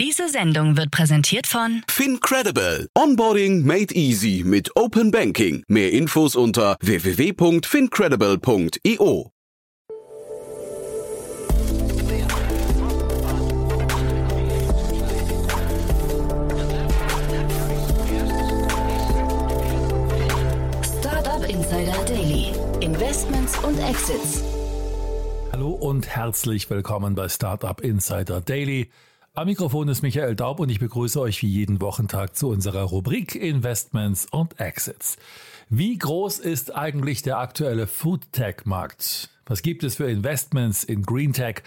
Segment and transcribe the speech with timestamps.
[0.00, 2.88] Diese Sendung wird präsentiert von FinCredible.
[2.96, 5.62] Onboarding made easy mit Open Banking.
[5.68, 9.30] Mehr Infos unter www.fincredible.io.
[20.82, 22.54] Startup Insider Daily.
[22.80, 24.42] Investments und Exits.
[25.52, 28.88] Hallo und herzlich willkommen bei Startup Insider Daily.
[29.32, 33.36] Am Mikrofon ist Michael Daub und ich begrüße euch wie jeden Wochentag zu unserer Rubrik
[33.36, 35.18] Investments und Exits.
[35.68, 39.30] Wie groß ist eigentlich der aktuelle Food Tech Markt?
[39.46, 41.62] Was gibt es für Investments in Green Tech?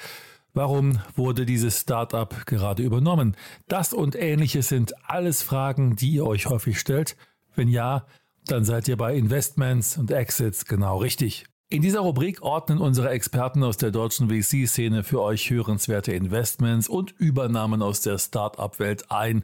[0.54, 3.38] Warum wurde dieses Startup gerade übernommen?
[3.70, 7.16] Das und ähnliches sind alles Fragen, die ihr euch häufig stellt.
[7.56, 8.06] Wenn ja,
[8.46, 11.46] dann seid ihr bei Investments und Exits genau richtig.
[11.74, 17.16] In dieser Rubrik ordnen unsere Experten aus der deutschen VC-Szene für euch hörenswerte Investments und
[17.18, 19.44] Übernahmen aus der Start-up-Welt ein.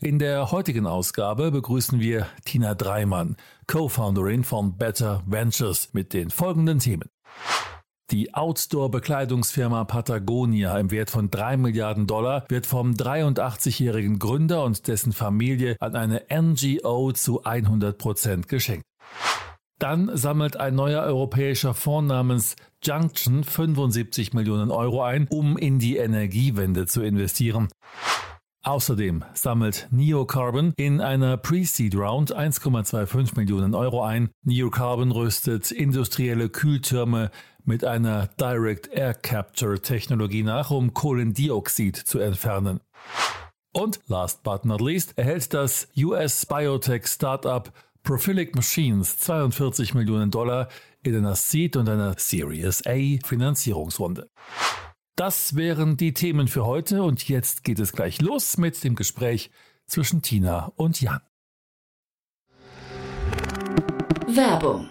[0.00, 3.36] In der heutigen Ausgabe begrüßen wir Tina Dreimann,
[3.66, 7.08] Co-Founderin von Better Ventures, mit den folgenden Themen.
[8.12, 15.12] Die Outdoor-Bekleidungsfirma Patagonia im Wert von 3 Milliarden Dollar wird vom 83-jährigen Gründer und dessen
[15.12, 18.84] Familie an eine NGO zu 100 Prozent geschenkt.
[19.78, 25.96] Dann sammelt ein neuer europäischer Fonds namens Junction 75 Millionen Euro ein, um in die
[25.96, 27.68] Energiewende zu investieren.
[28.62, 34.30] Außerdem sammelt Neocarbon in einer Pre-Seed Round 1,25 Millionen Euro ein.
[34.42, 37.30] Neocarbon rüstet industrielle Kühltürme
[37.64, 42.80] mit einer Direct Air Capture Technologie nach, um Kohlendioxid zu entfernen.
[43.74, 47.70] Und last but not least erhält das US Biotech Startup
[48.04, 50.68] Prophilic Machines 42 Millionen Dollar
[51.02, 54.30] in einer Seed und einer Series A Finanzierungsrunde.
[55.16, 59.50] Das wären die Themen für heute und jetzt geht es gleich los mit dem Gespräch
[59.86, 61.22] zwischen Tina und Jan.
[64.26, 64.90] Werbung.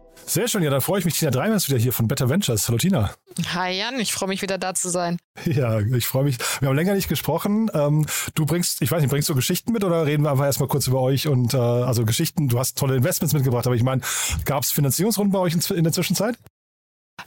[0.31, 1.19] Sehr schön, ja, dann freue ich mich.
[1.19, 2.65] Tina Dreimann ist wieder hier von Better Ventures.
[2.69, 3.13] Hallo Tina.
[3.53, 5.19] Hi Jan, ich freue mich wieder da zu sein.
[5.43, 6.37] Ja, ich freue mich.
[6.61, 7.69] Wir haben länger nicht gesprochen.
[7.73, 10.69] Ähm, du bringst, ich weiß nicht, bringst du Geschichten mit oder reden wir einfach erstmal
[10.69, 14.03] kurz über euch und äh, also Geschichten, du hast tolle Investments mitgebracht, aber ich meine,
[14.45, 16.37] gab es Finanzierungsrunden bei euch in, in der Zwischenzeit?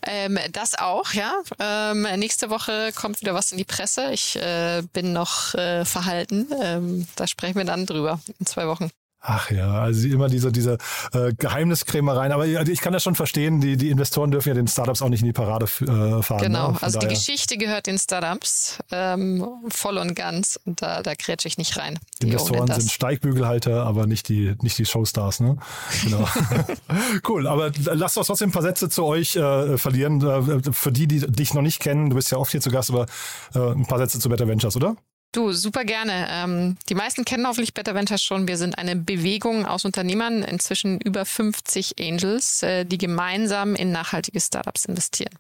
[0.06, 1.34] Ähm, das auch, ja.
[1.59, 4.12] Ähm, nächste Woche kommt wieder was in die Presse.
[4.12, 6.47] Ich äh, bin noch äh, verhalten.
[6.59, 8.91] Ähm, da sprechen wir dann drüber in zwei Wochen.
[9.26, 10.76] Ach ja, also immer diese, diese
[11.14, 12.30] äh, Geheimniskrämereien.
[12.30, 15.20] Aber ich kann das schon verstehen, die, die Investoren dürfen ja den Startups auch nicht
[15.20, 16.42] in die Parade äh, fahren.
[16.42, 16.78] Genau, ne?
[16.82, 17.08] also daher.
[17.08, 21.78] die Geschichte gehört den Startups ähm, voll und ganz und da, da grätsche ich nicht
[21.78, 21.98] rein.
[22.20, 25.41] Die Investoren sind Steigbügelhalter, aber nicht die, nicht die Showstars.
[25.41, 25.56] Ne?
[26.02, 26.28] Genau.
[27.28, 30.20] cool, aber lasst uns trotzdem ein paar Sätze zu euch äh, verlieren.
[30.20, 32.91] Äh, für die, die dich noch nicht kennen, du bist ja oft hier zu Gast,
[32.91, 33.06] aber
[33.54, 34.96] äh, ein paar Sätze zu Better Ventures, oder?
[35.34, 36.28] Du, super gerne.
[36.31, 38.47] Ähm, die meisten kennen hoffentlich Better Ventures schon.
[38.47, 44.41] Wir sind eine Bewegung aus Unternehmern, inzwischen über 50 Angels, äh, die gemeinsam in nachhaltige
[44.41, 45.34] Startups investieren.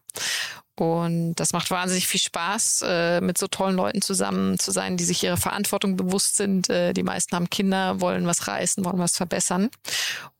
[0.74, 5.04] Und das macht wahnsinnig viel Spaß, äh, mit so tollen Leuten zusammen zu sein, die
[5.04, 6.68] sich ihrer Verantwortung bewusst sind.
[6.68, 9.70] Äh, die meisten haben Kinder, wollen was reißen, wollen was verbessern.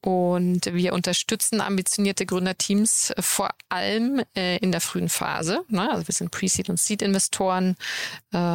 [0.05, 5.63] Und wir unterstützen ambitionierte Gründerteams vor allem äh, in der frühen Phase.
[5.69, 5.91] Ne?
[5.91, 7.77] Also wir sind Pre-Seed und Seed-Investoren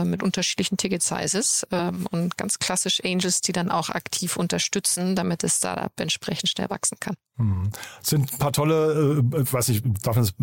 [0.03, 5.55] mit unterschiedlichen Ticket-Sizes ähm, und ganz klassisch Angels, die dann auch aktiv unterstützen, damit das
[5.55, 7.15] Startup entsprechend schnell wachsen kann.
[7.39, 7.69] Hm.
[8.01, 10.33] Sind ein paar tolle, äh, weiß ich, darf man es,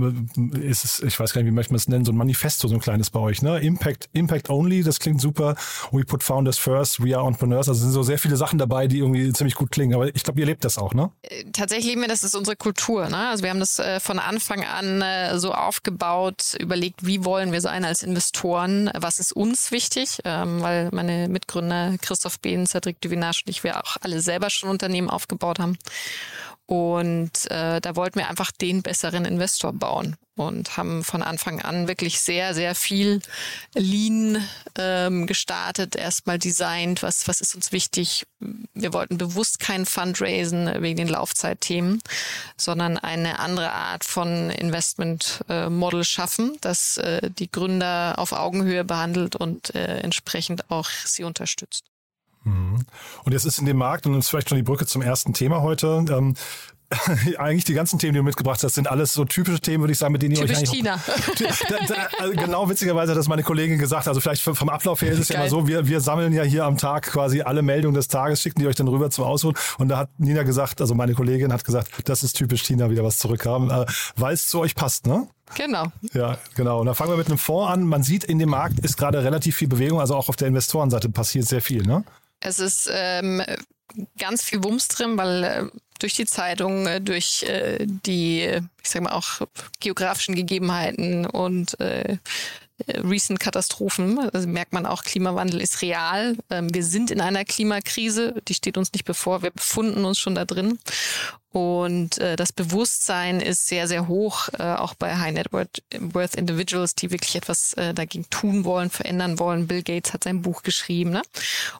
[0.58, 2.74] ist es, ich weiß gar nicht, wie möchte man es nennen, so ein Manifesto, so
[2.74, 3.58] ein kleines bei euch, ne?
[3.58, 5.56] Impact, Impact Only, das klingt super.
[5.92, 7.68] We put founders first, we are entrepreneurs.
[7.68, 9.94] Also sind so sehr viele Sachen dabei, die irgendwie ziemlich gut klingen.
[9.94, 11.12] Aber ich glaube, ihr lebt das auch, ne?
[11.52, 13.28] Tatsächlich leben wir, das ist unsere Kultur, ne?
[13.28, 17.60] Also wir haben das äh, von Anfang an äh, so aufgebaut, überlegt, wie wollen wir
[17.60, 23.42] sein als Investoren, was ist uns wichtig, ähm, weil meine Mitgründer Christoph Behn, Cedric Duvinage
[23.46, 25.78] und ich, wir auch alle selber schon Unternehmen aufgebaut haben.
[26.66, 31.86] Und äh, da wollten wir einfach den besseren Investor bauen und haben von Anfang an
[31.88, 33.22] wirklich sehr, sehr viel
[33.74, 34.44] Lean
[34.76, 38.26] ähm, gestartet, erstmal designt, was, was ist uns wichtig.
[38.74, 42.02] Wir wollten bewusst keinen Fundraisen wegen den Laufzeitthemen,
[42.56, 49.36] sondern eine andere Art von Investment-Model äh, schaffen, das äh, die Gründer auf Augenhöhe behandelt
[49.36, 51.84] und äh, entsprechend auch sie unterstützt.
[52.46, 52.78] Mhm.
[53.24, 55.32] Und jetzt ist in dem Markt, und das ist vielleicht schon die Brücke zum ersten
[55.32, 56.34] Thema heute, ähm,
[57.38, 59.98] eigentlich die ganzen Themen, die du mitgebracht hast, sind alles so typische Themen, würde ich
[59.98, 61.00] sagen, mit denen Typisch ihr euch China.
[61.68, 64.06] da, da, also genau witzigerweise hat das meine Kollegin gesagt.
[64.06, 65.38] Also vielleicht vom Ablauf her ist es Geil.
[65.38, 68.40] ja immer so, wir, wir sammeln ja hier am Tag quasi alle Meldungen des Tages,
[68.40, 69.56] schicken die euch dann rüber zum Ausruhen.
[69.78, 73.02] Und da hat Nina gesagt, also meine Kollegin hat gesagt, das ist typisch China, wieder
[73.02, 73.84] was zurückhaben, äh,
[74.14, 75.26] weil es zu euch passt, ne?
[75.56, 75.86] Genau.
[76.12, 76.80] Ja, genau.
[76.80, 77.84] Und da fangen wir mit einem Fonds an.
[77.84, 81.08] Man sieht, in dem Markt ist gerade relativ viel Bewegung, also auch auf der Investorenseite
[81.08, 82.04] passiert sehr viel, ne?
[82.46, 83.42] Es ist ähm,
[84.18, 85.64] ganz viel Wumms drin, weil äh,
[85.98, 88.42] durch die Zeitung, äh, durch äh, die,
[88.82, 89.40] ich sag mal auch
[89.80, 92.18] geografischen Gegebenheiten und äh,
[92.88, 94.18] recent Katastrophen.
[94.32, 96.36] Also merkt man auch, Klimawandel ist real.
[96.50, 99.42] Ähm, wir sind in einer Klimakrise, die steht uns nicht bevor.
[99.42, 100.78] Wir befunden uns schon da drin.
[101.50, 106.94] Und äh, das Bewusstsein ist sehr, sehr hoch, äh, auch bei High Net Worth Individuals,
[106.94, 109.66] die wirklich etwas äh, dagegen tun wollen, verändern wollen.
[109.66, 111.10] Bill Gates hat sein Buch geschrieben.
[111.10, 111.22] Ne?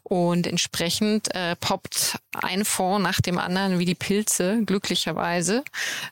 [0.02, 5.62] Und entsprechend äh, poppt ein Fonds nach dem anderen wie die Pilze, glücklicherweise,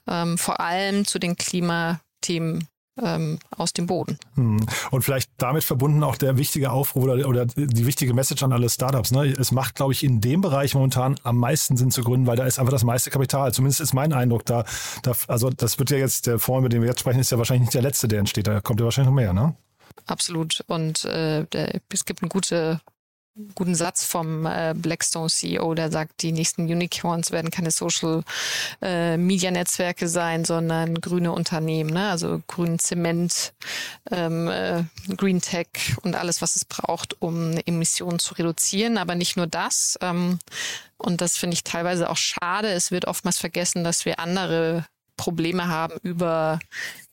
[0.06, 2.68] ähm, vor allem zu den Klimathemen
[3.02, 4.18] ähm, aus dem Boden.
[4.34, 4.64] Hm.
[4.90, 8.68] Und vielleicht damit verbunden auch der wichtige Aufruf oder, oder die wichtige Message an alle
[8.68, 9.10] Startups.
[9.10, 9.34] Ne?
[9.38, 12.44] Es macht, glaube ich, in dem Bereich momentan am meisten Sinn zu gründen, weil da
[12.44, 13.52] ist einfach das meiste Kapital.
[13.52, 14.64] Zumindest ist mein Eindruck da.
[15.02, 17.38] da also das wird ja jetzt, der Fonds, mit dem wir jetzt sprechen, ist ja
[17.38, 18.46] wahrscheinlich nicht der letzte, der entsteht.
[18.46, 19.54] Da kommt ja wahrscheinlich noch mehr, ne?
[20.06, 20.62] Absolut.
[20.66, 22.80] Und äh, der, es gibt eine gute
[23.54, 28.22] guten Satz vom äh, Blackstone CEO, der sagt, die nächsten Unicorns werden keine Social
[28.80, 29.16] äh,
[30.06, 32.10] sein, sondern grüne Unternehmen, ne?
[32.10, 33.52] also grünen Zement,
[34.10, 34.84] ähm, äh,
[35.16, 35.68] Green Tech
[36.02, 38.98] und alles, was es braucht, um Emissionen zu reduzieren.
[38.98, 39.98] Aber nicht nur das.
[40.00, 40.38] Ähm,
[40.96, 42.68] und das finde ich teilweise auch schade.
[42.68, 44.86] Es wird oftmals vergessen, dass wir andere
[45.16, 46.58] Probleme haben über,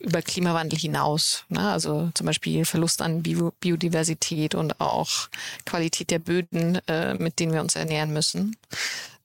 [0.02, 1.46] über Klimawandel hinaus.
[1.50, 1.70] Ne?
[1.70, 5.30] Also zum Beispiel Verlust an Bio Biodiversität und auch
[5.66, 8.56] Qualität der Böden, äh, mit denen wir uns ernähren müssen.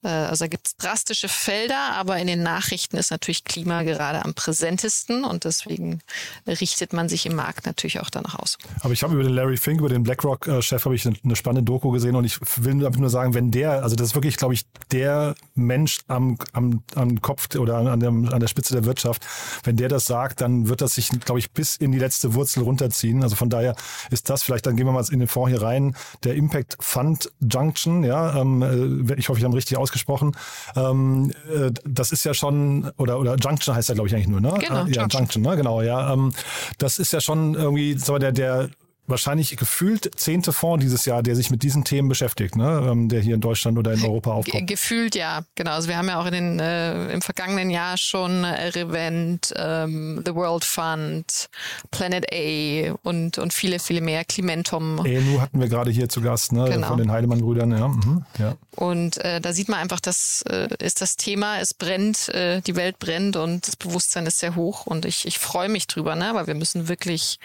[0.03, 4.23] Äh, also da gibt es drastische Felder, aber in den Nachrichten ist natürlich Klima gerade
[4.23, 5.99] am präsentesten und deswegen
[6.45, 8.57] richtet man sich im Markt natürlich auch danach aus.
[8.81, 11.91] Aber ich habe über den Larry Fink, über den BlackRock-Chef, habe ich eine spannende Doku
[11.91, 15.35] gesehen und ich will nur sagen, wenn der, also das ist wirklich, glaube ich, der
[15.55, 19.25] Mensch am, am, am Kopf oder an, dem, an der Spitze der Wirtschaft,
[19.63, 22.63] wenn der das sagt, dann wird das sich, glaube ich, bis in die letzte Wurzel
[22.63, 23.23] runterziehen.
[23.23, 23.75] Also von daher
[24.09, 27.31] ist das vielleicht, dann gehen wir mal in den Fonds hier rein, der Impact Fund
[27.39, 30.35] Junction, ja, ähm, äh, ich hoffe, ich habe richtig ausgesprochen gesprochen.
[30.75, 34.41] Ähm, äh, das ist ja schon, oder, oder Junction heißt ja, glaube ich, eigentlich nur,
[34.41, 34.53] ne?
[34.59, 35.19] Genau, äh, ja, Junction.
[35.21, 35.57] Junction, ne?
[35.57, 36.13] Genau, ja.
[36.13, 36.33] Ähm,
[36.77, 38.69] das ist ja schon irgendwie, so der, der
[39.07, 42.87] wahrscheinlich gefühlt zehnte Fonds dieses Jahr, der sich mit diesen Themen beschäftigt, ne?
[42.91, 44.67] Ähm, der hier in Deutschland oder in Europa aufkommt.
[44.67, 45.71] Gefühlt ja, genau.
[45.71, 50.21] Also wir haben ja auch in den, äh, im vergangenen Jahr schon äh, Revent, ähm,
[50.25, 51.49] The World Fund,
[51.91, 55.05] Planet A und, und viele, viele mehr, Climentum.
[55.05, 56.65] ENU hatten wir gerade hier zu Gast, ne?
[56.69, 56.87] Genau.
[56.87, 57.71] von den Heidemann-Brüdern.
[57.71, 57.87] Ja.
[57.87, 58.25] Mhm.
[58.37, 58.55] ja.
[58.75, 62.75] Und äh, da sieht man einfach, das äh, ist das Thema, es brennt, äh, die
[62.75, 66.31] Welt brennt und das Bewusstsein ist sehr hoch und ich, ich freue mich drüber, ne?
[66.33, 67.39] weil wir müssen wirklich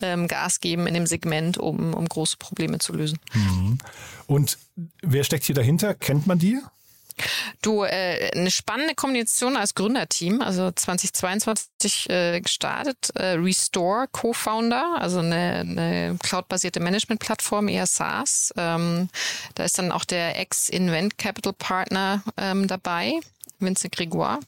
[0.00, 3.18] ähm, Gas geben in dem Segment, um, um große Probleme zu lösen.
[3.34, 3.78] Mhm.
[4.26, 4.58] Und
[5.02, 5.94] wer steckt hier dahinter?
[5.94, 6.58] Kennt man die?
[7.62, 15.20] Du, äh, eine spannende Kombination als Gründerteam, also 2022 äh, gestartet, äh, Restore Co-Founder, also
[15.20, 18.52] eine, eine cloud-basierte Management-Plattform, eher SaaS.
[18.56, 19.08] Ähm,
[19.54, 23.20] da ist dann auch der Ex-Invent Capital Partner ähm, dabei.
[23.58, 24.40] Vincent Grégoire.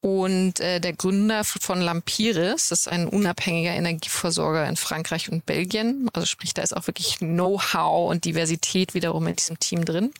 [0.00, 6.08] Und äh, der Gründer von Lampiris, das ist ein unabhängiger Energieversorger in Frankreich und Belgien.
[6.12, 10.12] Also sprich, da ist auch wirklich Know-how und Diversität wiederum in diesem Team drin.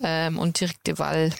[0.00, 1.32] Ähm, und Dirk Deval.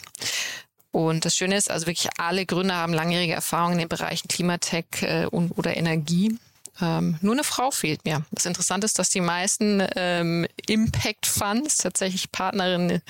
[0.91, 4.85] Und das Schöne ist, also wirklich alle Gründer haben langjährige Erfahrungen in den Bereichen Klimatech
[5.01, 6.37] äh, und oder Energie.
[6.81, 8.25] Ähm, nur eine Frau fehlt mir.
[8.31, 13.01] Das Interessante ist, dass die meisten ähm, Impact Funds tatsächlich Partnerinnen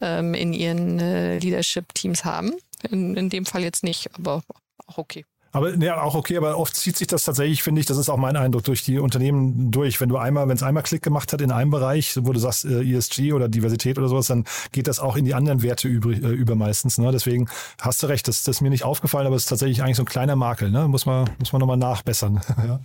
[0.00, 2.52] ähm, in ihren äh, Leadership-Teams haben.
[2.90, 4.42] In, in dem Fall jetzt nicht, aber
[4.86, 5.24] auch okay.
[5.52, 8.16] Aber ja, auch okay, aber oft zieht sich das tatsächlich, finde ich, das ist auch
[8.16, 10.00] mein Eindruck, durch die Unternehmen durch.
[10.00, 12.64] Wenn du einmal, wenn es einmal Klick gemacht hat in einem Bereich, wo du sagst
[12.64, 16.10] äh, ESG oder Diversität oder sowas, dann geht das auch in die anderen Werte über,
[16.10, 16.96] äh, über meistens.
[16.96, 17.12] Ne?
[17.12, 17.48] Deswegen
[17.80, 20.04] hast du recht, das, das ist mir nicht aufgefallen, aber es ist tatsächlich eigentlich so
[20.04, 20.70] ein kleiner Makel.
[20.70, 20.88] Ne?
[20.88, 22.40] Muss man, muss man nochmal nachbessern.
[22.56, 22.80] ja.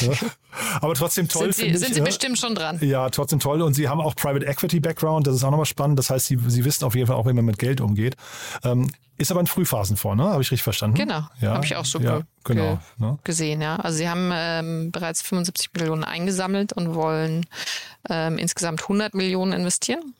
[0.00, 0.12] ja.
[0.82, 1.52] Aber trotzdem toll.
[1.52, 2.04] Sind Sie, sind ich, Sie ja?
[2.04, 2.78] bestimmt schon dran?
[2.82, 3.62] Ja, trotzdem toll.
[3.62, 5.98] Und Sie haben auch Private Equity Background, das ist auch nochmal spannend.
[5.98, 8.16] Das heißt, Sie, Sie wissen auf jeden Fall auch, wie man mit Geld umgeht.
[8.64, 8.90] Ähm,
[9.22, 10.28] Ist aber in Frühphasenfonds, ne?
[10.30, 10.96] Habe ich richtig verstanden?
[10.96, 13.18] Genau, ja, habe ich auch super ja, genau, ge ne?
[13.22, 13.62] gesehen.
[13.62, 13.76] Ja.
[13.76, 17.46] Also sie haben ähm, bereits 75 Millionen eingesammelt und wollen
[18.10, 20.14] ähm, insgesamt 100 Millionen investieren.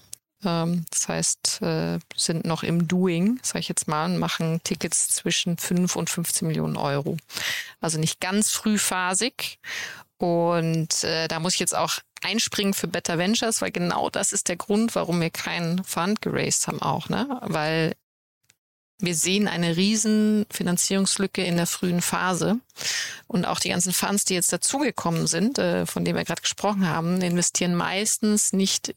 [0.44, 5.08] Ähm, das heißt, äh, sind noch im Doing, sage ich jetzt mal, und machen Tickets
[5.08, 7.16] zwischen 5 und 15 Millionen Euro.
[7.80, 9.58] Also nicht ganz frühphasig.
[10.18, 14.48] Und äh, da muss ich jetzt auch einspringen für Better Ventures, weil genau das ist
[14.48, 17.40] der Grund, warum wir keinen Fund geraced haben auch, ne?
[17.42, 17.96] Weil
[19.02, 22.60] wir sehen eine riesen Finanzierungslücke in der frühen Phase.
[23.26, 26.88] Und auch die ganzen Funds, die jetzt dazugekommen sind, äh, von denen wir gerade gesprochen
[26.88, 28.94] haben, investieren meistens nicht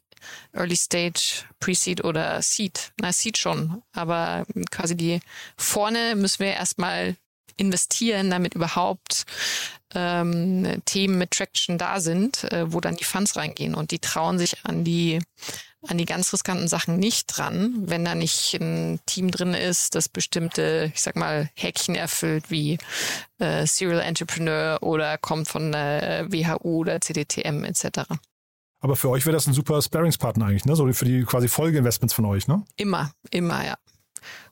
[0.54, 2.92] Early Stage, Pre-Seed oder Seed.
[3.00, 3.82] Na, Seed schon.
[3.94, 5.20] Aber quasi die
[5.58, 7.16] vorne müssen wir erstmal
[7.58, 9.26] investieren, damit überhaupt
[9.94, 13.76] ähm, Themen mit Traction da sind, äh, wo dann die Funds reingehen.
[13.76, 15.20] Und die trauen sich an die
[15.88, 20.10] an die ganz riskanten Sachen nicht dran, wenn da nicht ein Team drin ist, das
[20.10, 22.77] bestimmte, ich sag mal, Häkchen erfüllt, wie
[23.39, 28.01] äh, Serial Entrepreneur oder kommt von der WHU oder CDTM etc.
[28.80, 30.75] Aber für euch wäre das ein super Sparingspartner eigentlich, ne?
[30.75, 32.63] So für die quasi Folgeinvestments von euch, ne?
[32.75, 33.75] Immer, immer, ja.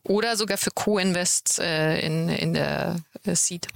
[0.03, 3.67] Oder sogar für Co-Invest äh, in, in der äh, Seed.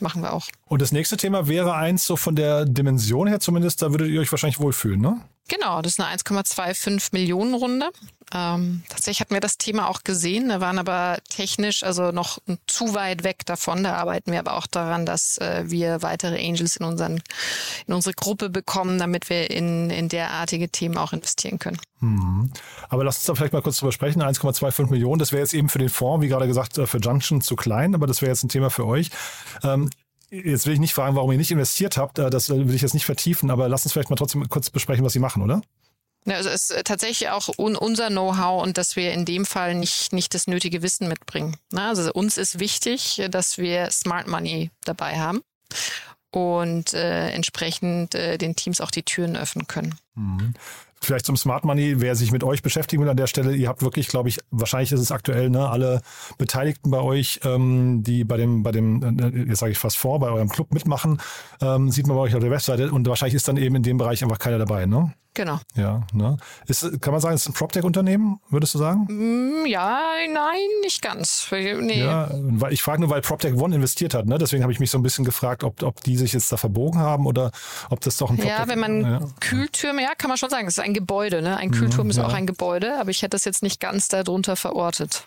[0.00, 0.48] Machen wir auch.
[0.66, 4.20] Und das nächste Thema wäre eins, so von der Dimension her zumindest, da würdet ihr
[4.20, 5.20] euch wahrscheinlich wohlfühlen, ne?
[5.48, 7.90] Genau, das ist eine 1,25 Millionen Runde.
[8.34, 12.94] Ähm, tatsächlich hatten wir das Thema auch gesehen, da waren aber technisch also noch zu
[12.94, 13.82] weit weg davon.
[13.82, 17.22] Da arbeiten wir aber auch daran, dass äh, wir weitere Angels in, unseren,
[17.86, 21.78] in unsere Gruppe bekommen, damit wir in, in derartige Themen auch investieren können.
[22.00, 22.50] Mhm.
[22.88, 24.22] Aber lass uns da vielleicht mal kurz drüber sprechen.
[24.22, 27.42] 1,25 Millionen, das wäre jetzt eben für den Fonds, wie gerade gesagt, äh, für Junction
[27.42, 29.10] zu klein, aber das wäre jetzt ein Thema für euch.
[29.62, 29.90] Ähm,
[30.32, 32.18] Jetzt will ich nicht fragen, warum ihr nicht investiert habt.
[32.18, 35.04] Äh, das will ich jetzt nicht vertiefen, aber lass uns vielleicht mal trotzdem kurz besprechen,
[35.04, 35.60] was sie machen, oder?
[36.24, 39.74] Ja, also es ist tatsächlich auch un unser Know-how und dass wir in dem Fall
[39.74, 41.56] nicht, nicht das nötige Wissen mitbringen.
[41.74, 45.42] Also uns ist wichtig, dass wir Smart Money dabei haben
[46.30, 49.96] und äh, entsprechend äh, den Teams auch die Türen öffnen können.
[50.14, 50.54] Mhm.
[51.04, 53.82] Vielleicht zum Smart Money, wer sich mit euch beschäftigen will an der Stelle, ihr habt
[53.82, 56.00] wirklich, glaube ich, wahrscheinlich ist es aktuell, ne, alle
[56.38, 60.20] Beteiligten bei euch, ähm, die bei dem, bei dem, äh, jetzt sage ich fast vor,
[60.20, 61.20] bei eurem Club mitmachen,
[61.60, 63.98] ähm, sieht man bei euch auf der Webseite und wahrscheinlich ist dann eben in dem
[63.98, 65.12] Bereich einfach keiner dabei, ne?
[65.34, 65.60] Genau.
[65.74, 66.36] Ja, ne?
[66.66, 69.06] Ist, kann man sagen, es ist ein PropTech-Unternehmen, würdest du sagen?
[69.08, 69.98] Mm, ja,
[70.30, 71.46] nein, nicht ganz.
[71.50, 72.00] Nee.
[72.00, 74.36] Ja, weil ich frage nur, weil PropTech One investiert hat, ne?
[74.36, 77.00] Deswegen habe ich mich so ein bisschen gefragt, ob, ob die sich jetzt da verbogen
[77.00, 77.50] haben oder
[77.88, 79.20] ob das doch ein PropTech Ja, wenn man ja.
[79.40, 81.56] Kühltürme, ja, kann man schon sagen, es ist ein Gebäude, ne?
[81.56, 82.26] Ein Kühlturm mhm, ist ja.
[82.26, 85.26] auch ein Gebäude, aber ich hätte das jetzt nicht ganz darunter verortet.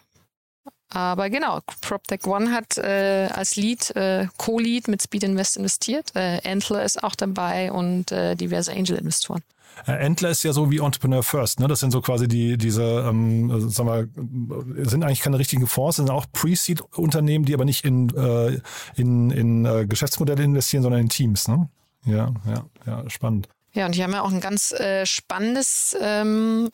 [0.89, 6.15] Aber genau, PropTech One hat äh, als Lead, äh, Co-Lead mit Speed Invest investiert.
[6.15, 9.41] Äh, Entler ist auch dabei und äh, diverse Angel-Investoren.
[9.87, 11.67] Äh, Entler ist ja so wie Entrepreneur First, ne?
[11.67, 16.09] Das sind so quasi die, diese, ähm, sagen wir, sind eigentlich keine richtigen Fonds, sind
[16.09, 18.59] auch Pre-Seed-Unternehmen, die aber nicht in, äh,
[18.95, 21.69] in, in äh, Geschäftsmodelle investieren, sondern in Teams, ne?
[22.05, 23.49] Ja, ja, ja, spannend.
[23.73, 26.69] Ja, und die haben ja auch ein ganz äh, spannendes ähm,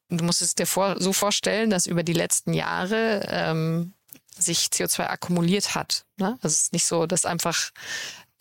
[0.09, 3.93] du musst es dir vor, so vorstellen, dass über die letzten Jahre ähm,
[4.37, 6.05] sich CO2 akkumuliert hat.
[6.17, 6.37] Ne?
[6.41, 7.71] Also es ist nicht so, dass einfach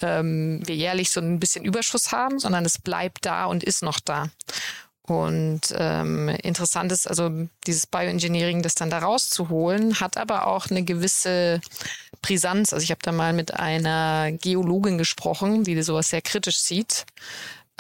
[0.03, 4.01] ähm, wir jährlich so ein bisschen Überschuss haben, sondern es bleibt da und ist noch
[4.01, 4.31] da.
[5.09, 7.31] Und ähm, interessant ist also
[7.67, 11.63] dieses Bioengineering, das dann da rauszuholen, hat aber auch eine gewisse
[12.21, 12.75] Brisanz.
[12.75, 17.07] Also ich habe da mal mit einer Geologin gesprochen, die sowas sehr kritisch sieht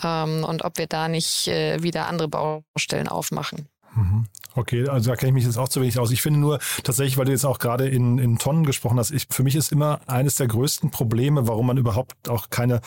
[0.03, 3.69] ähm, und ob wir da nicht äh, wieder andere Baustellen aufmachen.
[3.95, 4.27] Mhm.
[4.55, 6.11] Okay, also da kenne ich mich jetzt auch zu wenig aus.
[6.11, 9.29] Ich finde nur tatsächlich, weil du jetzt auch gerade in, in Tonnen gesprochen hast, ich,
[9.31, 12.81] für mich ist immer eines der größten Probleme, warum man überhaupt auch keine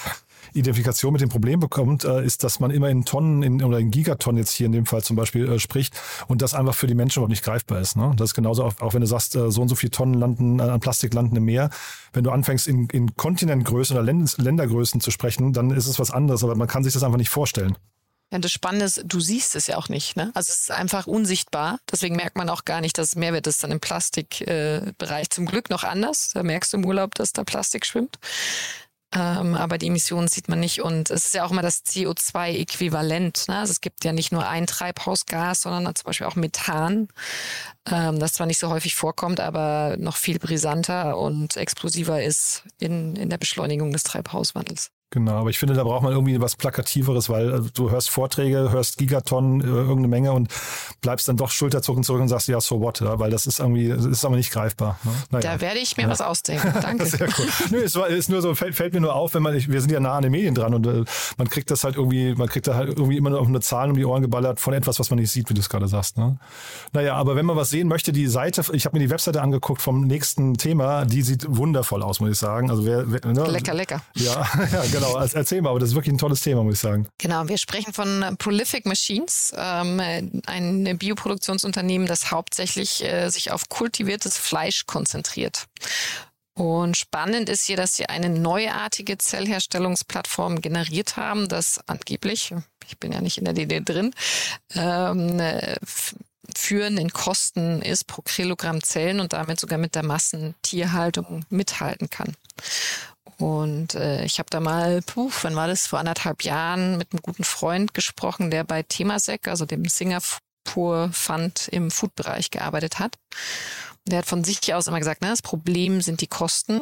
[0.53, 3.91] Identifikation mit dem Problem bekommt, äh, ist, dass man immer in Tonnen in, oder in
[3.91, 5.93] Gigatonnen jetzt hier in dem Fall zum Beispiel äh, spricht
[6.27, 7.96] und das einfach für die Menschen überhaupt nicht greifbar ist.
[7.96, 8.12] Ne?
[8.17, 10.60] Das ist genauso, auch, auch wenn du sagst, äh, so und so viele Tonnen landen
[10.60, 11.70] äh, an Plastik landen im Meer.
[12.12, 16.12] Wenn du anfängst, in, in Kontinentgrößen oder Länd Ländergrößen zu sprechen, dann ist es was
[16.12, 17.77] anderes, aber man kann sich das einfach nicht vorstellen.
[18.31, 20.15] Ja, das Spannende ist, du siehst es ja auch nicht.
[20.15, 20.31] Ne?
[20.33, 21.79] Also es ist einfach unsichtbar.
[21.91, 25.25] Deswegen merkt man auch gar nicht, dass es Mehrwert ist dann im Plastikbereich.
[25.25, 26.29] Äh, Zum Glück noch anders.
[26.33, 28.19] Da merkst du im Urlaub, dass da Plastik schwimmt.
[29.13, 30.81] Ähm, aber die Emissionen sieht man nicht.
[30.81, 33.50] Und es ist ja auch immer das CO2-Äquivalent.
[33.50, 33.57] Ne?
[33.57, 37.09] Also es gibt ja nicht nur ein Treibhausgas, sondern zum Beispiel auch Methan,
[37.91, 43.17] ähm, das zwar nicht so häufig vorkommt, aber noch viel brisanter und explosiver ist in,
[43.17, 44.91] in der Beschleunigung des Treibhauswandels.
[45.13, 48.72] Genau, aber ich finde, da braucht man irgendwie was Plakativeres, weil äh, du hörst Vorträge,
[48.72, 50.48] hörst Gigatonnen, äh, irgendeine Menge und
[51.01, 53.20] bleibst dann doch schulterzuckend zurück und sagst, ja, so what, ja?
[53.20, 54.98] weil das ist irgendwie, das ist aber nicht greifbar.
[55.03, 55.12] Ne?
[55.32, 55.51] Naja.
[55.51, 56.10] Da werde ich mir ja.
[56.10, 56.74] was ausdenken.
[56.82, 57.06] Danke.
[57.06, 57.46] Sehr cool.
[57.72, 59.82] Nö, es war, ist nur so, fällt, fällt, mir nur auf, wenn man, ich, wir
[59.82, 61.03] sind ja nah an den Medien dran und äh,
[61.38, 63.89] man kriegt das halt irgendwie, man kriegt da halt irgendwie immer nur auf eine Zahl
[63.89, 66.18] um die Ohren geballert von etwas, was man nicht sieht, wie du es gerade sagst.
[66.18, 66.38] Ne?
[66.94, 69.82] Naja, aber wenn man was sehen möchte, die Seite, ich habe mir die Webseite angeguckt
[69.82, 72.70] vom nächsten Thema, die sieht wundervoll aus, muss ich sagen.
[72.70, 73.44] Also wer, wer ne?
[73.51, 74.01] Lecker, lecker.
[74.15, 75.00] Ja, ja genau.
[75.34, 77.08] Erzähl mal, das ist wirklich ein tolles Thema, muss ich sagen.
[77.17, 80.00] Genau, wir sprechen von Prolific Machines, ähm,
[80.46, 85.65] ein Bioproduktionsunternehmen, das hauptsächlich äh, sich auf kultiviertes Fleisch konzentriert.
[86.53, 92.53] Und spannend ist hier, dass sie eine neuartige Zellherstellungsplattform generiert haben, das angeblich,
[92.87, 94.14] ich bin ja nicht in der DD drin,
[94.75, 95.77] ähm, äh,
[96.55, 102.35] führen in Kosten ist pro Kilogramm Zellen und damit sogar mit der Massentierhaltung mithalten kann.
[103.42, 107.22] Und äh, ich habe da mal, puh, wann war das, vor anderthalb Jahren mit einem
[107.22, 113.16] guten Freund gesprochen, der bei Temasek, also dem Singapur Fund im Food-Bereich gearbeitet hat.
[114.08, 116.82] Der hat von sich aus immer gesagt, ne, das Problem sind die Kosten.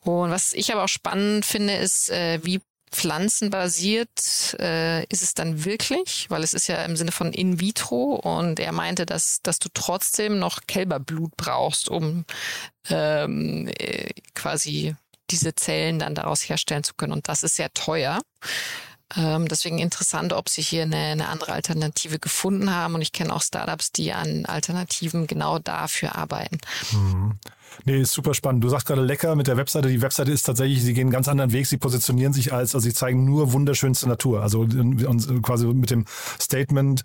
[0.00, 5.64] Und was ich aber auch spannend finde, ist, äh, wie pflanzenbasiert äh, ist es dann
[5.64, 9.58] wirklich, weil es ist ja im Sinne von in vitro und er meinte, dass, dass
[9.60, 12.24] du trotzdem noch Kälberblut brauchst, um
[12.90, 14.94] ähm, äh, quasi
[15.32, 17.12] diese Zellen dann daraus herstellen zu können.
[17.12, 18.20] Und das ist sehr teuer.
[19.16, 22.94] Ähm, deswegen interessant, ob sie hier eine, eine andere Alternative gefunden haben.
[22.94, 26.58] Und ich kenne auch Startups, die an Alternativen genau dafür arbeiten.
[26.92, 27.38] Mhm.
[27.84, 28.62] Nee, ist super spannend.
[28.64, 29.88] Du sagst gerade lecker mit der Webseite.
[29.88, 31.66] Die Webseite ist tatsächlich, sie gehen einen ganz anderen Weg.
[31.66, 34.42] Sie positionieren sich als, also sie zeigen nur wunderschönste Natur.
[34.42, 34.66] Also
[35.42, 36.04] quasi mit dem
[36.40, 37.02] Statement,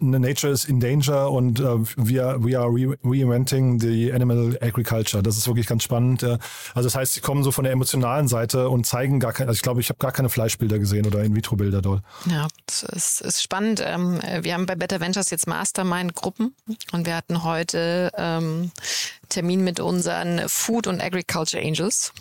[0.00, 2.70] Nature is in danger und we are, we are
[3.02, 5.22] reinventing the animal agriculture.
[5.22, 6.22] Das ist wirklich ganz spannend.
[6.22, 6.38] Also
[6.74, 9.62] das heißt, sie kommen so von der emotionalen Seite und zeigen gar keine, also ich
[9.62, 12.02] glaube, ich habe gar keine Fleischbilder gesehen oder In-vitro-Bilder dort.
[12.26, 12.48] Ja,
[12.92, 13.82] ist, ist spannend.
[13.84, 16.54] Ähm, wir haben bei Better Ventures jetzt Mastermind-Gruppen
[16.92, 18.70] und wir hatten heute ähm,
[19.32, 22.12] Termin mit unseren Food- und Agriculture Angels.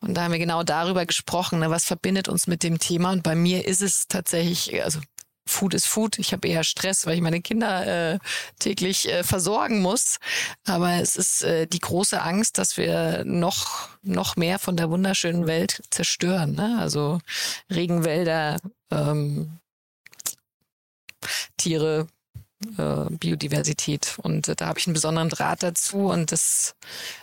[0.00, 3.12] Und da haben wir genau darüber gesprochen, ne, was verbindet uns mit dem Thema.
[3.12, 5.00] Und bei mir ist es tatsächlich, also
[5.46, 6.18] Food ist Food.
[6.18, 8.18] Ich habe eher Stress, weil ich meine Kinder äh,
[8.58, 10.18] täglich äh, versorgen muss.
[10.66, 15.46] Aber es ist äh, die große Angst, dass wir noch, noch mehr von der wunderschönen
[15.46, 16.52] Welt zerstören.
[16.52, 16.78] Ne?
[16.78, 17.20] Also
[17.70, 18.58] Regenwälder,
[18.90, 19.58] ähm,
[21.56, 22.06] Tiere,
[22.78, 24.16] äh, Biodiversität.
[24.22, 26.74] Und äh, da habe ich einen besonderen Draht dazu und das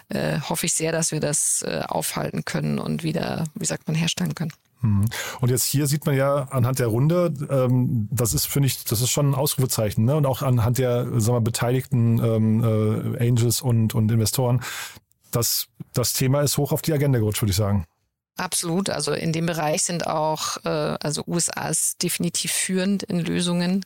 [0.09, 3.95] äh, hoffe ich sehr, dass wir das äh, aufhalten können und wieder, wie sagt man,
[3.95, 4.53] herstellen können.
[4.81, 5.05] Mhm.
[5.39, 9.01] Und jetzt hier sieht man ja anhand der Runde, ähm, das ist, finde ich, das
[9.01, 10.15] ist schon ein Ausrufezeichen, ne?
[10.15, 14.61] Und auch anhand der, sagen wir, beteiligten ähm, äh, Angels und, und Investoren,
[15.29, 17.85] dass das Thema ist hoch auf die Agenda gerutscht, würde ich sagen.
[18.37, 18.89] Absolut.
[18.89, 23.85] Also in dem Bereich sind auch, äh, also USA ist definitiv führend in Lösungen.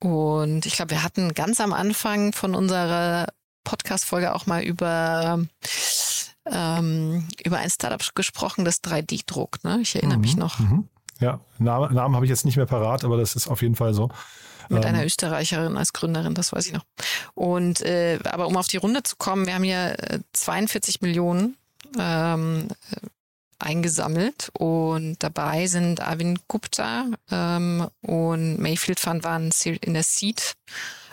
[0.00, 3.26] Und ich glaube, wir hatten ganz am Anfang von unserer
[3.64, 5.44] Podcast-Folge auch mal über,
[6.50, 9.64] ähm, über ein Startup gesprochen, das 3D druckt.
[9.64, 9.78] Ne?
[9.82, 10.58] Ich erinnere mhm, mich noch.
[10.58, 10.88] Mhm.
[11.20, 13.92] Ja, Namen, Namen habe ich jetzt nicht mehr parat, aber das ist auf jeden Fall
[13.92, 14.08] so.
[14.70, 16.84] Mit ähm, einer Österreicherin als Gründerin, das weiß ich noch.
[17.34, 19.96] Und äh, aber um auf die Runde zu kommen, wir haben hier
[20.32, 21.56] 42 äh, Millionen
[21.98, 22.68] ähm,
[23.62, 24.50] eingesammelt.
[24.54, 30.54] Und dabei sind Arvind Gupta ähm, und Mayfield Fund waren in der Seed.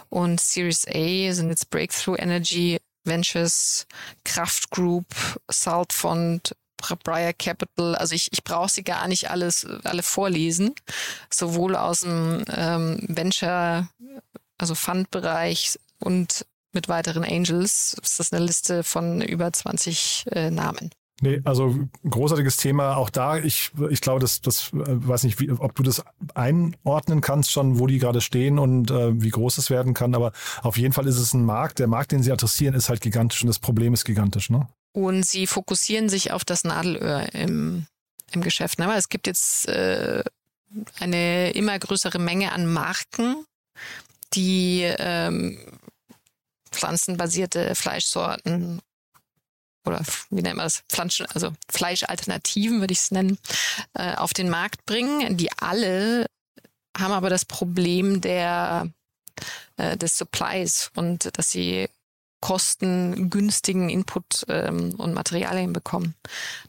[0.10, 3.88] Und Series A sind jetzt Breakthrough Energy Ventures,
[4.24, 5.08] Kraft Group,
[5.50, 6.56] Salt Fund,
[7.04, 10.76] Briar Capital, also ich, ich brauche sie gar nicht alles, alle vorlesen,
[11.34, 13.90] sowohl aus dem ähm, Venture,
[14.58, 17.98] also Fund-Bereich und mit weiteren Angels.
[18.02, 20.92] Ist das eine Liste von über 20 äh, Namen.
[21.20, 21.76] Nee, also
[22.08, 22.96] großartiges Thema.
[22.96, 26.04] Auch da, ich, ich glaube, das, das äh, weiß nicht, wie, ob du das
[26.36, 30.14] einordnen kannst schon, wo die gerade stehen und äh, wie groß es werden kann.
[30.14, 31.80] Aber auf jeden Fall ist es ein Markt.
[31.80, 34.68] Der Markt, den sie adressieren, ist halt gigantisch und das Problem ist gigantisch, ne?
[34.94, 37.86] Und sie fokussieren sich auf das Nadelöhr im,
[38.32, 38.80] im Geschäft.
[38.80, 38.86] Ne?
[38.86, 40.24] Aber es gibt jetzt äh,
[41.00, 43.46] eine immer größere Menge an Marken,
[44.34, 45.60] die ähm,
[46.72, 48.82] pflanzenbasierte Fleischsorten
[49.88, 53.38] oder wie nennt man das, Pflanzen, also Fleischalternativen würde ich es nennen,
[53.94, 55.38] äh, auf den Markt bringen.
[55.38, 56.28] Die alle
[56.98, 58.90] haben aber das Problem der,
[59.78, 61.90] äh, des Supplies und dass sie
[62.40, 66.14] kostengünstigen Input ähm, und Materialien bekommen.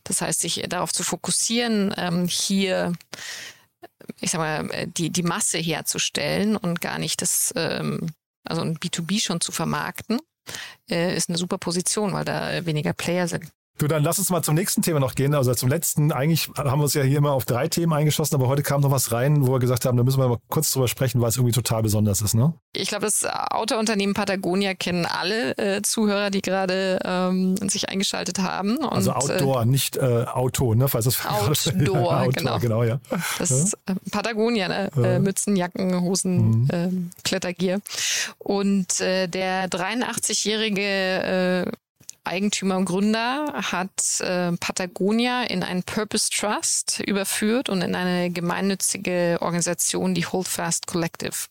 [0.04, 2.94] Das heißt, sich darauf zu fokussieren, ähm, hier
[4.20, 8.09] ich sag mal, die, die Masse herzustellen und gar nicht das, ähm,
[8.44, 10.20] also ein B2B schon zu vermarkten,
[10.91, 13.53] äh, ist eine super Position, weil da weniger Player sind.
[13.79, 15.35] Du, dann lass uns mal zum nächsten Thema noch gehen.
[15.35, 18.49] Also zum letzten, eigentlich haben wir uns ja hier immer auf drei Themen eingeschossen, aber
[18.49, 20.88] heute kam noch was rein, wo wir gesagt haben, da müssen wir mal kurz drüber
[20.88, 22.55] sprechen, weil es irgendwie total besonders ist, ne?
[22.73, 28.79] Ich glaube, das Autounternehmen Patagonia kennen alle äh, Zuhörer, die gerade ähm, sich eingeschaltet haben.
[28.79, 30.88] Und, also Outdoor, äh, nicht äh, Auto, ne?
[30.88, 32.59] Falls das Outdoor, Outdoor genau.
[32.59, 32.99] genau ja.
[33.38, 34.91] Das ist äh, Patagonia, ne?
[34.97, 36.69] Äh, Mützen, Jacken, Hosen, mhm.
[36.73, 37.81] Ähm, Klettergier.
[38.38, 41.71] Und äh, der 83-jährige
[42.29, 49.38] Eigentümer und Gründer hat äh, Patagonia in einen Purpose Trust überführt und in eine gemeinnützige
[49.41, 51.49] Organisation, die Holdfast Collective.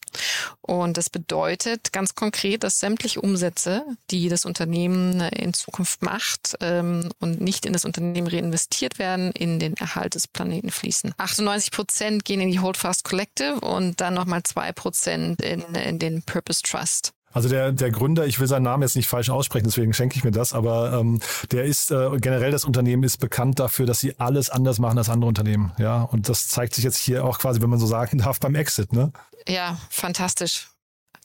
[0.61, 7.09] Und das bedeutet ganz konkret, dass sämtliche Umsätze, die das Unternehmen in Zukunft macht ähm,
[7.19, 11.13] und nicht in das Unternehmen reinvestiert werden, in den Erhalt des Planeten fließen.
[11.17, 16.21] 98 Prozent gehen in die Holdfast Collective und dann nochmal zwei Prozent in, in den
[16.23, 17.13] Purpose Trust.
[17.33, 20.23] Also der, der Gründer, ich will seinen Namen jetzt nicht falsch aussprechen, deswegen schenke ich
[20.23, 21.19] mir das, aber ähm,
[21.51, 25.09] der ist äh, generell das Unternehmen ist bekannt dafür, dass sie alles anders machen als
[25.09, 25.71] andere Unternehmen.
[25.77, 28.55] Ja, und das zeigt sich jetzt hier auch quasi, wenn man so sagen darf, beim
[28.55, 29.11] Exit, ne?
[29.47, 30.69] Ja, fantastisch.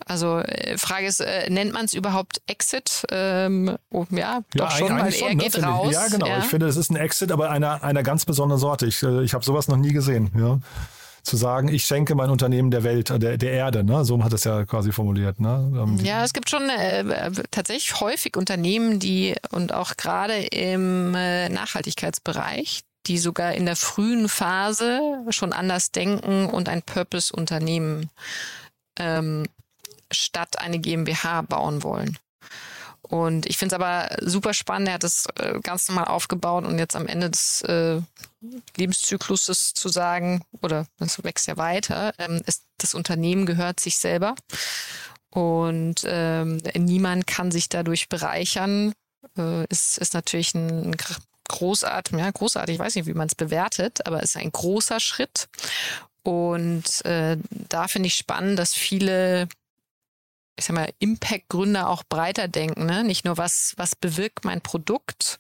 [0.04, 3.04] Also äh, Frage ist, äh, nennt man es überhaupt Exit?
[3.10, 5.88] Ähm, oh, ja, doch ja, schon, weil schon, er ne, geht raus.
[5.88, 5.94] Ich.
[5.94, 6.26] Ja, genau.
[6.26, 6.38] Ja.
[6.38, 8.86] Ich finde, es ist ein Exit, aber einer, einer ganz besonderen Sorte.
[8.86, 10.30] Ich, äh, ich habe sowas noch nie gesehen.
[10.36, 10.58] Ja
[11.22, 13.84] zu sagen, ich schenke mein Unternehmen der Welt, der, der Erde.
[13.84, 14.04] Ne?
[14.04, 15.40] So hat es ja quasi formuliert.
[15.40, 15.72] Ne?
[15.74, 21.48] Ähm, ja, es gibt schon äh, tatsächlich häufig Unternehmen, die und auch gerade im äh,
[21.48, 28.10] Nachhaltigkeitsbereich, die sogar in der frühen Phase schon anders denken und ein Purpose-Unternehmen
[28.98, 29.46] ähm,
[30.10, 32.18] statt eine GmbH bauen wollen.
[33.12, 34.88] Und ich finde es aber super spannend.
[34.88, 38.00] Er hat das äh, ganz normal aufgebaut und jetzt am Ende des äh,
[38.78, 44.34] Lebenszykluses zu sagen, oder das wächst ja weiter, ähm, ist, das Unternehmen gehört sich selber.
[45.28, 48.94] Und ähm, niemand kann sich dadurch bereichern.
[49.36, 50.96] Äh, ist, ist natürlich ein
[51.50, 55.00] großartig, ja, großartig, ich weiß nicht, wie man es bewertet, aber es ist ein großer
[55.00, 55.50] Schritt.
[56.22, 57.36] Und äh,
[57.68, 59.48] da finde ich spannend, dass viele
[60.56, 63.04] ich sag mal, Impact-Gründer auch breiter denken, ne?
[63.04, 65.38] Nicht nur was, was bewirkt mein Produkt,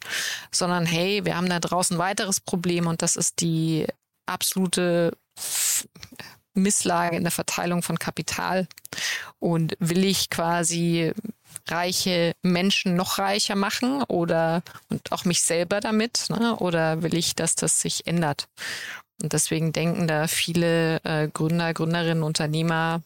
[0.50, 3.86] sondern hey, wir haben da draußen weiteres Problem und das ist die
[4.26, 5.16] absolute
[6.54, 8.68] Misslage in der Verteilung von Kapital.
[9.38, 11.12] Und will ich quasi
[11.68, 16.56] reiche Menschen noch reicher machen oder und auch mich selber damit, ne?
[16.56, 18.48] oder will ich, dass das sich ändert?
[19.22, 23.02] Und deswegen denken da viele äh, Gründer, Gründerinnen, Unternehmer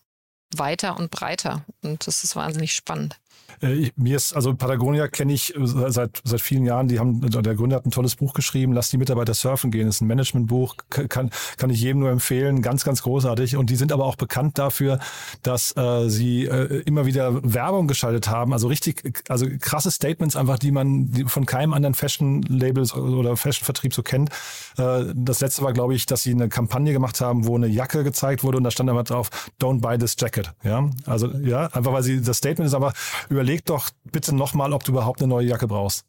[0.55, 1.65] weiter und breiter.
[1.83, 3.17] Und das ist wahnsinnig spannend.
[3.61, 6.89] Äh, mir ist, also Patagonia kenne ich äh, seit, seit vielen Jahren.
[6.89, 9.87] Die haben, der Gründer hat ein tolles Buch geschrieben, Lass die Mitarbeiter surfen gehen.
[9.87, 12.63] Das ist ein Managementbuch, kann, kann ich jedem nur empfehlen.
[12.63, 13.57] Ganz, ganz großartig.
[13.57, 14.99] Und die sind aber auch bekannt dafür,
[15.43, 18.53] dass äh, sie äh, immer wieder Werbung geschaltet haben.
[18.53, 23.95] Also richtig, also krasse Statements einfach, die man die von keinem anderen Fashion-Labels oder Fashion-Vertrieb
[23.95, 24.31] so kennt.
[24.79, 28.05] Äh, das letzte war, glaube ich, dass sie eine Kampagne gemacht haben, wo eine Jacke
[28.05, 29.31] gezeigt wurde und da stand einfach drauf,
[29.61, 30.53] don't buy this jacket.
[30.63, 32.93] Ja, also ja, einfach weil sie, das Statement ist aber
[33.37, 36.05] überleg doch bitte nochmal, ob du überhaupt eine neue Jacke brauchst.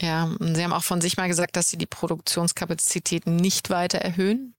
[0.00, 4.54] Ja, Sie haben auch von sich mal gesagt, dass Sie die Produktionskapazitäten nicht weiter erhöhen.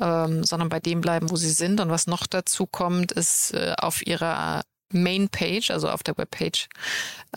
[0.00, 1.80] ähm, sondern bei dem bleiben, wo sie sind.
[1.80, 4.62] Und was noch dazu kommt, ist äh, auf ihrer
[4.92, 6.68] Main-Page, also auf der Webpage,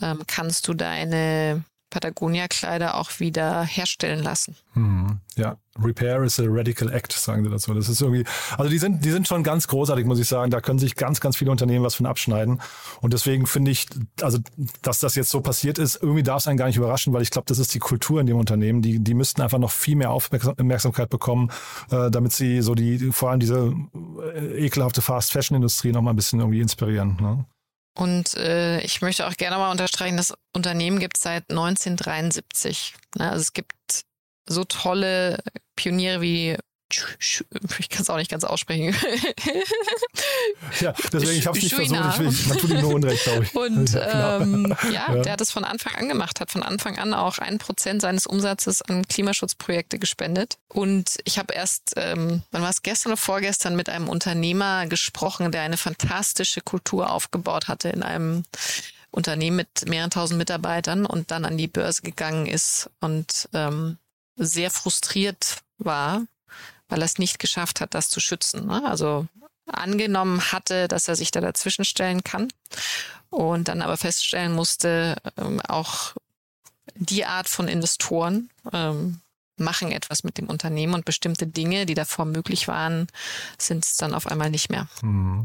[0.01, 4.55] ähm, kannst du deine Patagonia-Kleider auch wieder herstellen lassen.
[4.73, 7.71] Hm, ja, Repair is a radical act, sagen sie dazu.
[7.75, 8.25] Das ist irgendwie,
[8.57, 10.49] also die sind, die sind schon ganz großartig, muss ich sagen.
[10.49, 12.61] Da können sich ganz, ganz viele Unternehmen was von abschneiden.
[13.01, 13.85] Und deswegen finde ich,
[14.21, 14.39] also,
[14.81, 17.29] dass das jetzt so passiert ist, irgendwie darf es einen gar nicht überraschen, weil ich
[17.29, 18.81] glaube, das ist die Kultur in dem Unternehmen.
[18.81, 21.51] Die, die müssten einfach noch viel mehr Aufmerksamkeit bekommen,
[21.91, 23.71] äh, damit sie so die, vor allem diese
[24.33, 27.17] äh, ekelhafte Fast-Fashion-Industrie noch mal ein bisschen irgendwie inspirieren.
[27.21, 27.45] Ne?
[27.95, 32.95] Und äh, ich möchte auch gerne mal unterstreichen, das Unternehmen gibt es seit 1973.
[33.17, 33.29] Ne?
[33.29, 33.73] Also es gibt
[34.47, 35.39] so tolle
[35.75, 36.57] Pioniere wie
[37.19, 38.95] ich kann es auch nicht ganz aussprechen.
[40.79, 43.55] ja, deswegen, ich habe es nicht versucht, ich man tut ihm nur Unrecht, glaube ich.
[43.55, 44.67] Und ja, genau.
[44.67, 47.37] ähm, ja, ja, der hat es von Anfang an gemacht, hat von Anfang an auch
[47.37, 50.57] ein Prozent seines Umsatzes an Klimaschutzprojekte gespendet.
[50.67, 55.51] Und ich habe erst, ähm, wann war es gestern oder vorgestern, mit einem Unternehmer gesprochen,
[55.51, 58.43] der eine fantastische Kultur aufgebaut hatte in einem
[59.11, 63.97] Unternehmen mit mehreren tausend Mitarbeitern und dann an die Börse gegangen ist und ähm,
[64.35, 66.25] sehr frustriert war,
[66.93, 68.67] weil er es nicht geschafft hat, das zu schützen.
[68.67, 68.83] Ne?
[68.85, 69.25] Also
[69.65, 72.49] angenommen hatte, dass er sich da dazwischen stellen kann
[73.31, 76.13] und dann aber feststellen musste, ähm, auch
[76.93, 79.21] die Art von Investoren ähm,
[79.57, 83.07] machen etwas mit dem Unternehmen und bestimmte Dinge, die davor möglich waren,
[83.57, 84.87] sind es dann auf einmal nicht mehr.
[85.01, 85.43] Hm.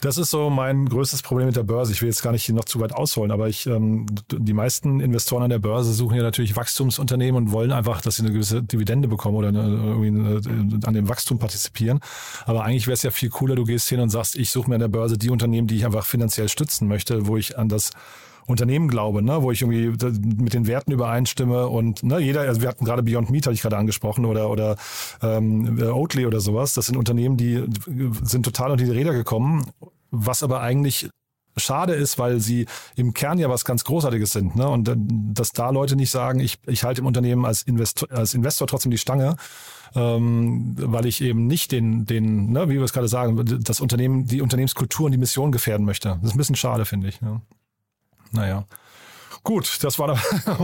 [0.00, 1.92] Das ist so mein größtes Problem mit der Börse.
[1.92, 5.42] Ich will jetzt gar nicht noch zu weit ausholen, aber ich, ähm, die meisten Investoren
[5.42, 9.08] an der Börse suchen ja natürlich Wachstumsunternehmen und wollen einfach, dass sie eine gewisse Dividende
[9.08, 12.00] bekommen oder eine, irgendwie eine, an dem Wachstum partizipieren.
[12.46, 14.76] Aber eigentlich wäre es ja viel cooler, du gehst hin und sagst, ich suche mir
[14.76, 17.90] an der Börse die Unternehmen, die ich einfach finanziell stützen möchte, wo ich an das
[18.48, 19.88] Unternehmen glaube, ne, wo ich irgendwie
[20.42, 23.60] mit den Werten übereinstimme und ne, jeder, also wir hatten gerade Beyond Meat, hatte ich
[23.60, 24.76] gerade angesprochen, oder oder
[25.22, 26.72] ähm, Oatly oder sowas.
[26.72, 27.64] Das sind Unternehmen, die
[28.22, 29.66] sind total unter die Räder gekommen,
[30.10, 31.10] was aber eigentlich
[31.58, 34.56] schade ist, weil sie im Kern ja was ganz Großartiges sind.
[34.56, 34.68] Ne?
[34.68, 34.90] Und
[35.34, 38.92] dass da Leute nicht sagen, ich, ich halte im Unternehmen als Investor, als Investor trotzdem
[38.92, 39.36] die Stange,
[39.94, 44.26] ähm, weil ich eben nicht den, den, ne, wie wir es gerade sagen, das Unternehmen,
[44.26, 46.10] die Unternehmenskultur und die Mission gefährden möchte.
[46.20, 47.20] Das ist ein bisschen schade, finde ich.
[47.20, 47.42] Ja.
[48.32, 48.64] Naja.
[49.44, 50.18] Gut, das waren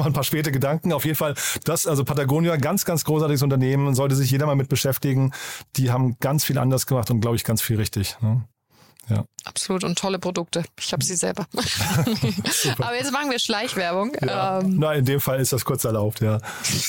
[0.05, 0.93] ein paar späte Gedanken.
[0.93, 4.69] Auf jeden Fall, das, also Patagonia, ganz, ganz großartiges Unternehmen, sollte sich jeder mal mit
[4.69, 5.33] beschäftigen.
[5.77, 8.17] Die haben ganz viel anders gemacht und glaube ich ganz viel richtig.
[8.21, 8.45] Ne?
[9.09, 9.25] Ja.
[9.45, 10.65] Absolut und tolle Produkte.
[10.79, 11.47] Ich habe sie selber.
[12.79, 14.13] Aber jetzt machen wir Schleichwerbung.
[14.23, 14.61] Ja.
[14.61, 14.77] Ähm.
[14.79, 16.39] Na, in dem Fall ist das kurz erlaubt, ja.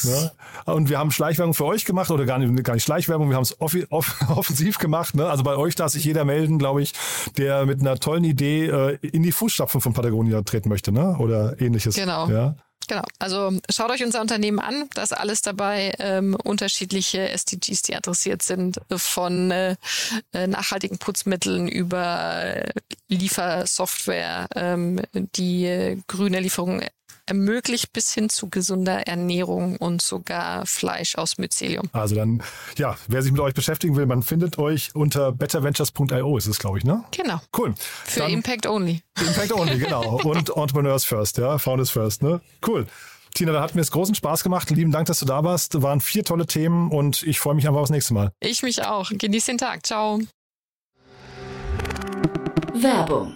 [0.04, 0.32] ne?
[0.66, 3.44] Und wir haben Schleichwerbung für euch gemacht oder gar nicht, gar nicht Schleichwerbung, wir haben
[3.44, 5.16] es off off offensiv gemacht.
[5.16, 5.28] Ne?
[5.28, 6.94] Also bei euch darf sich jeder melden, glaube ich,
[7.38, 11.18] der mit einer tollen Idee äh, in die Fußstapfen von Patagonia treten möchte, ne?
[11.20, 11.96] Oder ähnliches.
[11.96, 12.30] Genau.
[12.30, 12.56] Ja?
[12.88, 17.96] Genau, also schaut euch unser Unternehmen an, da ist alles dabei, ähm, unterschiedliche SDGs, die
[17.96, 19.76] adressiert sind, von äh,
[20.34, 22.72] äh, nachhaltigen Putzmitteln über äh,
[23.08, 26.82] Liefersoftware, ähm, die äh, grüne Lieferung
[27.26, 31.90] ermöglicht bis hin zu gesunder Ernährung und sogar Fleisch aus Mycelium.
[31.94, 32.44] Also dann,
[32.78, 36.78] ja, wer sich mit euch beschäftigen will, man findet euch unter betterventures.io ist es, glaube
[36.78, 37.04] ich, ne?
[37.12, 37.40] Genau.
[37.58, 37.74] Cool.
[37.78, 39.02] Für dann, Impact Only.
[39.20, 40.22] Impact Only, genau.
[40.24, 42.42] Und Entrepreneurs First, ja, Founders First, ne?
[42.66, 42.86] Cool.
[43.34, 44.70] Tina, da hat mir es großen Spaß gemacht.
[44.70, 45.82] Lieben Dank, dass du da warst.
[45.82, 48.32] Waren vier tolle Themen und ich freue mich einfach aufs nächste Mal.
[48.40, 49.12] Ich mich auch.
[49.12, 49.86] Genieß den Tag.
[49.86, 50.22] Ciao.
[52.74, 53.36] Werbung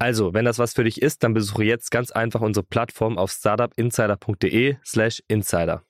[0.00, 3.30] Also, wenn das was für dich ist, dann besuche jetzt ganz einfach unsere Plattform auf
[3.30, 5.82] startupinsider.de/slash insider.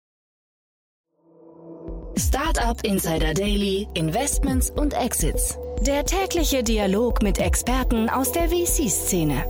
[2.19, 5.57] Startup Insider Daily, Investments und Exits.
[5.87, 9.45] Der tägliche Dialog mit Experten aus der VC-Szene.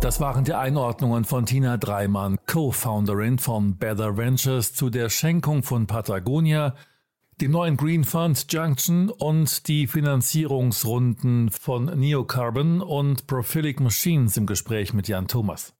[0.00, 5.86] Das waren die Einordnungen von Tina Dreimann, Co-Founderin von Better Ventures zu der Schenkung von
[5.86, 6.74] Patagonia
[7.40, 14.92] dem neuen Green Fund Junction und die Finanzierungsrunden von Neocarbon und Prophilic Machines im Gespräch
[14.92, 15.72] mit Jan Thomas.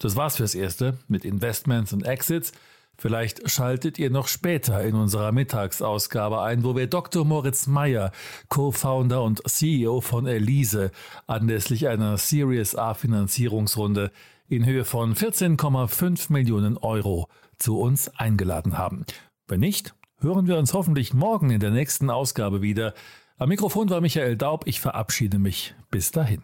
[0.00, 2.50] Das war's fürs Erste mit Investments und Exits.
[2.98, 7.24] Vielleicht schaltet ihr noch später in unserer Mittagsausgabe ein, wo wir Dr.
[7.24, 8.10] Moritz Meyer,
[8.48, 10.90] Co-Founder und CEO von Elise,
[11.28, 14.10] anlässlich einer Series A Finanzierungsrunde
[14.48, 19.04] in Höhe von 14,5 Millionen Euro zu uns eingeladen haben.
[19.46, 22.94] Wenn nicht, hören wir uns hoffentlich morgen in der nächsten Ausgabe wieder.
[23.38, 24.66] Am Mikrofon war Michael Daub.
[24.66, 25.74] Ich verabschiede mich.
[25.90, 26.42] Bis dahin.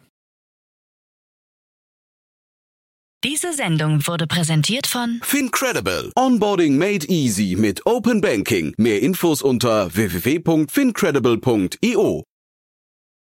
[3.24, 6.10] Diese Sendung wurde präsentiert von Fincredible.
[6.16, 8.74] Onboarding made easy mit Open Banking.
[8.78, 12.24] Mehr Infos unter www.fincredible.io.